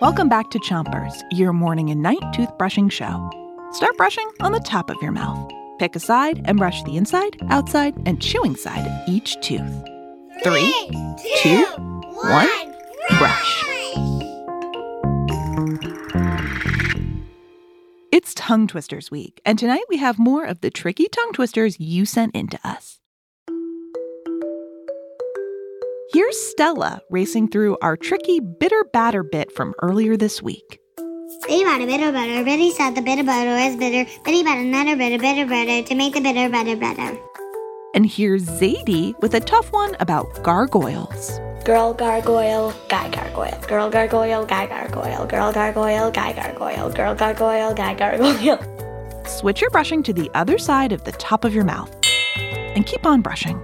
Welcome 0.00 0.28
back 0.28 0.50
to 0.50 0.58
Chompers, 0.58 1.22
your 1.30 1.52
morning 1.52 1.90
and 1.90 2.02
night 2.02 2.20
toothbrushing 2.34 2.90
show. 2.90 3.30
Start 3.72 3.96
brushing 3.96 4.28
on 4.40 4.52
the 4.52 4.60
top 4.60 4.90
of 4.90 4.96
your 5.00 5.12
mouth. 5.12 5.50
Pick 5.78 5.96
a 5.96 6.00
side 6.00 6.42
and 6.44 6.58
brush 6.58 6.82
the 6.82 6.96
inside, 6.96 7.36
outside, 7.50 7.94
and 8.06 8.20
chewing 8.20 8.56
side 8.56 8.86
of 8.86 9.08
each 9.08 9.40
tooth. 9.40 9.84
Three, 10.42 10.72
two, 11.42 11.64
one, 11.64 12.48
brush. 13.18 13.64
It's 18.10 18.34
Tongue 18.34 18.66
Twisters 18.66 19.10
Week, 19.10 19.40
and 19.44 19.58
tonight 19.58 19.84
we 19.88 19.96
have 19.96 20.18
more 20.18 20.44
of 20.44 20.60
the 20.60 20.70
tricky 20.70 21.08
tongue 21.08 21.32
twisters 21.32 21.80
you 21.80 22.04
sent 22.04 22.34
in 22.34 22.48
to 22.48 22.58
us. 22.62 23.00
Here's 26.12 26.38
Stella 26.50 27.00
racing 27.08 27.48
through 27.48 27.78
our 27.80 27.96
tricky 27.96 28.38
bitter 28.38 28.84
batter 28.92 29.22
bit 29.22 29.50
from 29.50 29.72
earlier 29.80 30.14
this 30.14 30.42
week. 30.42 30.78
Bitty 31.48 31.64
batter, 31.64 31.86
bitter 31.86 32.12
butter, 32.12 32.44
bitty 32.44 32.70
said 32.70 32.94
the 32.94 33.00
bitter 33.00 33.24
butter 33.24 33.56
is 33.56 33.76
bitter, 33.76 34.10
bitty 34.22 34.42
batter, 34.42 34.62
nutter, 34.62 34.94
bitter, 34.94 35.16
bitter, 35.16 35.46
bitter, 35.46 35.88
to 35.88 35.94
make 35.94 36.12
the 36.12 36.20
bitter 36.20 36.50
butter 36.50 36.76
better. 36.76 37.18
And 37.94 38.04
here's 38.04 38.44
Zadie 38.44 39.18
with 39.22 39.32
a 39.32 39.40
tough 39.40 39.72
one 39.72 39.96
about 40.00 40.42
gargoyles. 40.42 41.40
Girl 41.64 41.94
gargoyle, 41.94 42.74
guy 42.90 43.08
gargoyle. 43.08 43.58
Girl 43.66 43.88
gargoyle, 43.88 44.44
guy 44.44 44.66
gargoyle. 44.66 45.26
Girl 45.26 45.50
gargoyle, 45.50 46.10
guy 46.10 46.34
gargoyle. 46.34 46.90
Girl 46.90 47.14
gargoyle, 47.14 47.72
guy 47.72 47.94
gargoyle. 47.94 48.58
Switch 49.26 49.62
your 49.62 49.70
brushing 49.70 50.02
to 50.02 50.12
the 50.12 50.30
other 50.34 50.58
side 50.58 50.92
of 50.92 51.04
the 51.04 51.12
top 51.12 51.46
of 51.46 51.54
your 51.54 51.64
mouth 51.64 51.90
and 52.36 52.84
keep 52.84 53.06
on 53.06 53.22
brushing. 53.22 53.58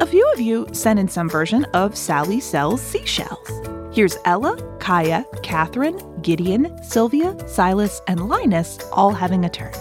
A 0.00 0.06
few 0.06 0.26
of 0.32 0.40
you 0.40 0.66
sent 0.72 0.98
in 0.98 1.08
some 1.08 1.28
version 1.28 1.66
of 1.74 1.94
Sally 1.94 2.40
Sells 2.40 2.80
Seashells. 2.80 3.50
Here's 3.94 4.16
Ella, 4.24 4.56
Kaia, 4.78 5.26
Catherine, 5.42 6.00
Gideon, 6.22 6.82
Sylvia, 6.82 7.36
Silas, 7.46 8.00
and 8.06 8.26
Linus 8.26 8.78
all 8.94 9.12
having 9.12 9.44
a 9.44 9.50
turn. 9.50 9.74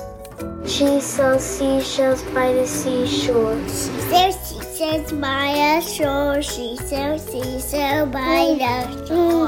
She 0.67 0.99
sells 0.99 1.41
seashells 1.41 2.21
by 2.33 2.51
the 2.51 2.67
seashore. 2.67 3.55
There 4.11 4.33
she 4.33 4.59
says 4.61 5.13
by 5.13 5.51
a 5.77 5.81
shore, 5.81 6.41
she 6.41 6.75
sells 6.75 7.23
seashells 7.23 8.11
by 8.11 8.57
the 8.59 9.07
shore. 9.07 9.47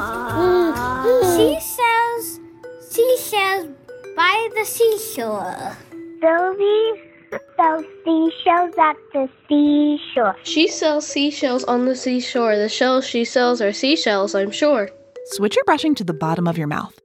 She 1.36 1.60
sells 1.60 2.40
seashells 2.80 3.68
by 4.16 4.48
the 4.56 4.64
seashore. 4.64 5.76
Sylvie 6.22 7.11
sells 7.56 7.86
seashells 8.04 8.76
at 8.80 8.96
the 9.14 9.30
seashore. 9.48 10.36
She 10.44 10.68
sells 10.68 11.08
seashells 11.08 11.64
on 11.66 11.86
the 11.86 11.96
seashore. 11.96 12.58
The 12.58 12.70
shells 12.70 13.08
she 13.08 13.26
sells 13.26 13.62
are 13.62 13.74
seashells, 13.74 14.36
I'm 14.36 14.52
sure. 14.52 14.90
Switch 15.26 15.56
your 15.56 15.66
brushing 15.66 15.96
to 15.96 16.04
the 16.04 16.14
bottom 16.14 16.48
of 16.48 16.58
your 16.58 16.68
mouth 16.68 17.00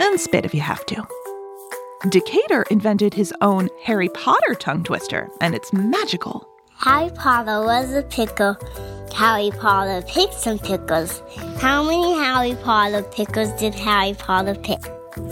and 0.00 0.20
spit 0.20 0.44
if 0.44 0.54
you 0.54 0.60
have 0.60 0.84
to. 0.86 1.06
Decatur 2.08 2.64
invented 2.70 3.12
his 3.12 3.32
own 3.42 3.68
Harry 3.82 4.08
Potter 4.10 4.54
tongue 4.54 4.82
twister, 4.84 5.28
and 5.40 5.54
it's 5.54 5.72
magical. 5.72 6.48
Harry 6.76 7.10
Potter 7.10 7.60
was 7.62 7.92
a 7.92 8.02
pickle. 8.04 8.56
Harry 9.14 9.50
Potter 9.50 10.02
picked 10.06 10.34
some 10.34 10.58
pickles. 10.58 11.22
How 11.58 11.82
many 11.82 12.14
Harry 12.14 12.54
Potter 12.62 13.02
pickles 13.02 13.52
did 13.60 13.74
Harry 13.74 14.14
Potter 14.14 14.54
pick? 14.54 14.80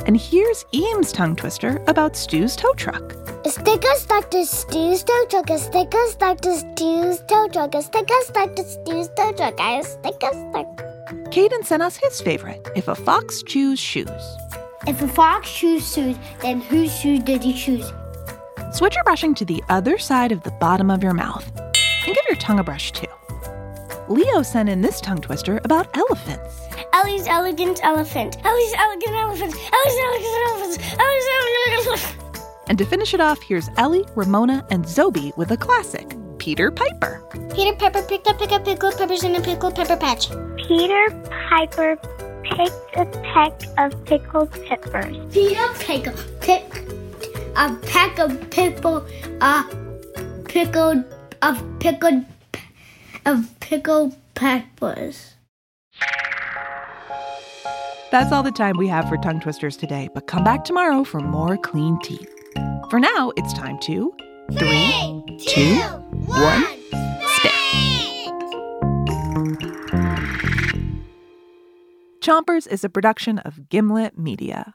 And 0.07 0.17
here's 0.17 0.67
Eames' 0.75 1.13
tongue 1.13 1.37
twister 1.37 1.83
about 1.87 2.17
Stu's 2.17 2.55
tow 2.55 2.73
truck. 2.75 3.15
A 3.49 3.51
sticker 3.51 3.95
stuck 3.95 4.31
to 4.33 4.45
Stu's 4.45 5.03
tow 5.03 5.25
truck. 5.31 5.49
A 5.49 5.59
sticker 5.59 6.07
stuck 6.09 6.39
to 6.43 6.55
Stu's 6.55 7.21
tow 7.21 7.49
truck. 7.49 7.75
A 7.75 7.81
sticker 7.81 8.21
stuck 8.21 8.55
to 8.55 8.63
Stu's 8.63 9.09
tow 9.17 9.33
truck. 9.33 9.59
A 9.59 9.83
sticker 9.83 10.33
stuck. 10.35 10.67
Kaiden 11.33 11.65
sent 11.65 11.83
us 11.83 11.97
his 11.97 12.21
favorite 12.21 12.69
if 12.77 12.89
a 12.89 12.95
fox 12.95 13.43
chews 13.43 13.81
shoes. 13.81 14.37
If 14.87 15.01
a 15.01 15.09
fox 15.09 15.51
chews 15.51 15.95
shoes, 15.95 16.19
then 16.43 16.61
whose 16.61 16.95
shoes 16.95 17.21
did 17.21 17.43
he 17.43 17.55
choose? 17.55 17.91
Switch 18.75 18.95
your 18.95 19.05
brushing 19.05 19.35
to 19.37 19.47
the 19.47 19.65
other 19.71 19.97
side 19.97 20.31
of 20.31 20.43
the 20.43 20.51
bottom 20.61 20.91
of 20.91 21.03
your 21.03 21.15
mouth 21.15 21.51
and 21.57 22.15
give 22.15 22.25
your 22.29 22.37
tongue 22.37 22.59
a 22.59 22.63
brush 22.65 22.93
too. 22.93 23.07
Leo 24.11 24.43
sent 24.43 24.69
in 24.69 24.83
this 24.83 25.01
tongue 25.01 25.23
twister 25.23 25.59
about 25.65 25.97
elephants. 25.97 26.69
Ellie's 26.93 27.27
elegant 27.27 27.81
elephant. 27.83 28.37
Ellie's 28.45 28.75
elegant 28.77 29.15
elephant. 29.15 29.55
Ellie's 29.55 30.01
elegant 30.05 30.37
elephant. 30.37 30.93
Ellie's 31.01 31.27
elegant 31.31 31.31
elephant. 31.31 31.38
And 32.69 32.77
to 32.77 32.85
finish 32.85 33.15
it 33.15 33.21
off, 33.21 33.41
here's 33.41 33.71
Ellie, 33.79 34.05
Ramona, 34.15 34.65
and 34.71 34.85
Zoby 34.85 35.35
with 35.39 35.51
a 35.53 35.57
classic, 35.57 36.17
Peter 36.39 36.71
Piper. 36.71 37.25
Peter 37.55 37.75
Piper 37.77 38.03
picked 38.03 38.27
up 38.27 38.39
pick 38.39 38.53
up 38.53 38.65
pickled 38.65 38.97
peppers 38.99 39.25
in 39.25 39.37
a 39.37 39.41
pickled 39.41 39.75
pepper 39.75 39.97
patch. 39.97 40.29
Peter 40.57 41.09
Piper 41.49 41.97
picked 42.43 42.97
a 42.97 43.07
peck 43.23 43.63
of 43.79 44.05
pickled 44.05 44.53
peppers. 44.67 45.17
Peter 45.33 45.67
Pickle 45.79 46.13
picked 46.41 46.93
a 47.57 47.75
peck 47.87 48.19
of 48.19 48.51
pickle 48.51 49.07
uh 49.41 49.65
pickled 50.45 51.05
of 51.43 51.63
pickled 51.81 52.25
of 53.25 53.61
pickled 53.61 54.15
peppers. 54.35 55.35
That's 58.11 58.33
all 58.33 58.43
the 58.43 58.53
time 58.53 58.77
we 58.79 58.89
have 58.89 59.09
for 59.09 59.17
tongue 59.19 59.41
twisters 59.41 59.77
today, 59.77 60.09
but 60.15 60.27
come 60.27 60.45
back 60.45 60.65
tomorrow 60.65 61.05
for 61.05 61.21
more 61.21 61.57
clean 61.59 61.99
teeth. 62.01 62.38
For 62.91 62.99
now, 62.99 63.33
it's 63.37 63.53
time 63.53 63.79
to 63.81 64.15
three, 64.59 65.23
two, 65.47 65.77
one, 66.27 66.65
spit. 67.37 67.53
Chompers 72.21 72.67
is 72.67 72.85
a 72.85 72.89
production 72.89 73.39
of 73.41 73.69
Gimlet 73.69 74.19
Media. 74.19 74.75